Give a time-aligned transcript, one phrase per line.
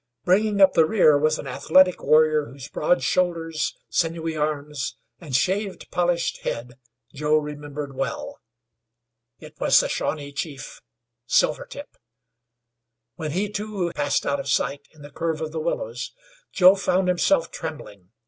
[0.25, 5.91] Bringing up the rear was an athletic warrior, whose broad shoulders, sinewy arms, and shaved,
[5.91, 6.79] polished head
[7.13, 8.39] Joe remembered well.
[9.37, 10.81] It was the Shawnee chief,
[11.27, 11.97] Silvertip.
[13.13, 16.13] When he, too, passed out of sight in the curve of willows,
[16.51, 18.09] Joe found himself trembling.